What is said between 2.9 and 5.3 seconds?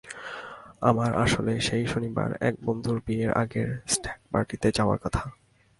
বিয়ের আগের স্ট্যাগ পার্টিতে যাওয়ার কথা।